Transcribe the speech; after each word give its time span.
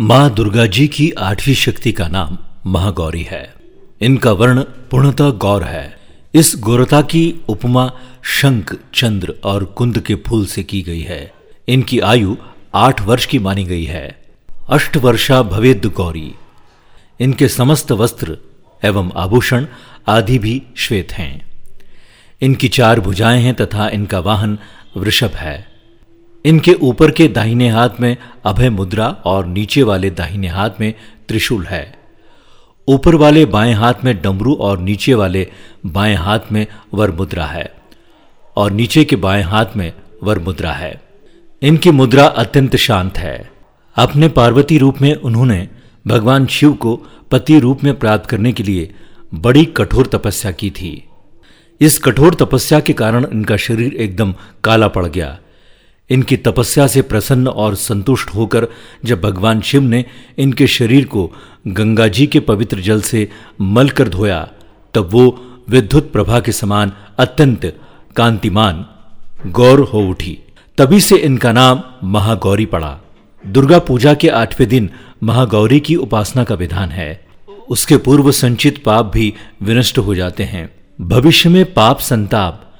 माँ 0.00 0.34
दुर्गा 0.34 0.66
जी 0.66 0.88
की 0.88 1.10
आठवीं 1.10 1.54
शक्ति 1.54 1.92
का 1.92 2.08
नाम 2.08 2.38
महागौरी 2.66 3.22
है। 3.22 3.54
इनका 4.00 4.32
वर्ण 4.32 4.62
पूर्णतः 4.62 5.30
गौर 5.30 5.64
है। 5.64 5.98
इस 6.34 6.54
गौरता 6.58 7.02
की 7.02 7.34
उपमा 7.48 7.92
शंख, 8.22 8.76
चंद्र 8.94 9.34
और 9.44 9.64
कुंद 9.64 9.98
के 9.98 10.14
फूल 10.14 10.46
से 10.46 10.62
की 10.62 10.82
गई 10.82 11.00
है। 11.00 11.32
इनकी 11.68 12.00
आयु 12.00 12.36
आठ 12.74 13.02
वर्ष 13.02 13.26
की 13.26 13.38
मानी 13.38 13.64
गई 13.64 13.84
है। 13.84 14.24
अष्ट 14.68 14.96
वर्षा 14.96 15.42
भवेद 15.42 15.86
गौरी। 15.86 16.34
इनके 17.20 17.48
समस्त 17.48 17.92
वस्त्र 17.92 18.38
एवं 18.84 19.12
आभूषण 19.16 19.66
आदि 20.08 20.38
भी 20.38 20.62
श्वेत 20.76 21.12
हैं। 21.12 21.46
इनकी 22.40 22.68
चार 22.68 23.00
भुजाएँ 23.00 23.42
हैं 23.42 23.54
तथा 23.54 23.88
इनका 23.88 24.20
वाहन 24.20 24.58
वृषभ 24.96 25.30
है। 25.34 25.67
इनके 26.48 26.72
ऊपर 26.72 27.10
के 27.10 27.28
दाहिने 27.28 27.68
हाथ 27.68 27.88
में 28.00 28.16
अभय 28.44 28.70
मुद्रा 28.70 29.08
और 29.24 29.46
नीचे 29.46 29.82
वाले 29.82 30.10
दाहिने 30.10 30.48
हाथ 30.48 30.70
में 30.80 30.94
त्रिशूल 31.28 31.64
है। 31.66 31.94
ऊपर 32.88 33.14
वाले 33.14 33.44
बाएँ 33.46 33.72
हाथ 33.72 33.94
में 34.04 34.22
डमरू 34.22 34.54
और 34.54 34.78
नीचे 34.78 35.14
वाले 35.14 35.46
बाएँ 35.86 36.14
हाथ 36.14 36.38
में 36.52 36.66
वर 36.94 37.10
मुद्रा 37.10 37.46
है 37.46 37.72
और 38.56 38.70
नीचे 38.72 39.04
के 39.04 39.16
बाएँ 39.16 39.42
हाथ 39.42 39.66
में 39.76 39.92
वर 40.22 40.38
मुद्रा 40.38 40.72
है। 40.72 41.00
इनकी 41.62 41.90
मुद्रा 41.90 42.26
अत्यंत 42.26 42.76
शांत 42.76 43.18
है। 43.18 43.50
अपने 43.96 44.28
पार्वती 44.28 44.78
रूप 44.78 45.02
में 45.02 45.14
उन्होंने 45.14 45.68
भगवान 46.06 46.46
शिव 46.46 46.72
को 46.72 46.96
पति 47.30 47.58
रूप 47.58 47.84
में 47.84 47.98
प्राप्त 47.98 48.30
करने 48.30 48.52
के 48.52 48.62
लिए 48.62 48.94
बड़ी 49.34 49.64
कठोर 49.64 50.06
तपस्या 50.06 50.52
की 50.52 50.70
थी। 50.70 51.04
इस 51.80 51.98
कठोर 51.98 52.34
तपस्या 52.34 52.80
के 52.80 52.92
कारण 52.92 53.26
इनका 53.32 53.56
शरीर 53.56 53.94
एकदम 53.94 54.34
काला 54.64 54.88
पड़ 54.88 55.06
गया। 55.06 55.38
इनकी 56.10 56.36
तपस्या 56.36 56.86
से 56.86 57.02
प्रसन्न 57.02 57.48
और 57.48 57.74
संतुष्ट 57.74 58.30
होकर 58.34 58.68
जब 59.04 59.20
भगवान 59.20 59.60
शिव 59.60 59.82
ने 59.82 60.04
इनके 60.38 60.66
शरीर 60.66 61.04
को 61.04 61.32
गंगा 61.66 62.08
जी 62.08 62.26
के 62.26 62.40
पवित्र 62.40 62.80
जल 62.80 63.00
से 63.00 63.28
मल 63.60 63.88
कर 63.88 64.08
धोया, 64.08 64.48
तब 64.94 65.08
वो 65.12 65.44
विद्युत 65.68 66.12
प्रभा 66.12 66.40
के 66.40 66.52
समान 66.52 66.92
अत्यंत 67.18 67.80
कांतिमान 68.16 68.86
गौर 69.46 69.80
हो 69.80 70.00
उठी। 70.00 70.38
तभी 70.78 71.00
से 71.00 71.16
इनका 71.16 71.52
नाम 71.52 71.82
महागौरी 72.04 72.66
पड़ा। 72.66 72.98
दुर्गा 73.46 73.78
पूजा 73.78 74.14
के 74.14 74.28
आठवें 74.28 74.68
दिन 74.68 74.90
महागौरी 75.22 75.80
की 75.80 75.96
उपासना 75.96 76.44
का 76.44 76.54
विधान 76.54 76.88
है। 76.88 77.26
उसके 77.68 77.96
पूर्व 77.96 78.30
संचित 78.32 78.84
पाप 78.84 79.10
भी 79.14 79.34
विनष्ट 79.62 79.98
हो 79.98 80.14
जाते 80.14 80.44
हैं। 80.44 80.70
भविष्य 81.00 81.48
में 81.48 81.74
पाप 81.74 81.98
संताप, 81.98 82.74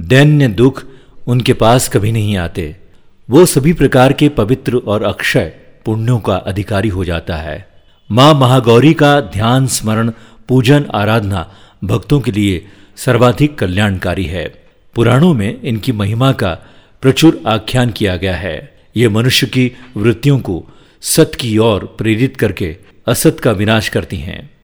दैन्य 0.00 0.48
दुख 0.48 0.84
उनके 1.28 1.52
पास 1.52 1.88
कभी 1.88 2.12
नहीं 2.12 2.36
आते। 2.36 2.76
वो 3.30 3.46
सभी 3.46 3.72
प्रकार 3.72 4.12
के 4.12 4.28
पवित्र 4.28 4.76
और 4.76 5.02
अक्षय 5.02 5.52
पुण्यों 5.84 6.20
का 6.20 6.36
अधिकारी 6.36 6.88
हो 6.88 7.04
जाता 7.04 7.36
है। 7.36 7.68
माँ 8.10 8.34
महागौरी 8.34 8.94
का 8.94 9.20
ध्यान, 9.20 9.66
स्मरण, 9.66 10.12
पूजन, 10.48 10.86
आराधना 10.94 11.52
भक्तों 11.84 12.20
के 12.20 12.32
लिए 12.32 12.66
सर्वाधिक 12.96 13.58
कल्याणकारी 13.58 14.24
है। 14.24 14.54
पुराणों 14.94 15.34
में 15.34 15.62
इनकी 15.62 15.92
महिमा 15.92 16.32
का 16.32 16.58
प्रचुर 17.02 17.40
आख्यान 17.46 17.90
किया 17.90 18.16
गया 18.16 18.36
है। 18.36 18.74
ये 18.96 19.08
मनुष्य 19.08 19.46
की 19.46 19.72
वृत्तियों 19.96 20.38
को 20.38 20.66
सत 21.02 21.32
की 21.40 21.58
ओर 21.58 21.94
प्रेरित 21.98 22.36
करके 22.36 22.76
असत 23.08 23.40
का 23.40 23.50
विनाश 23.50 23.88
करती 23.88 24.16
हैं। 24.16 24.50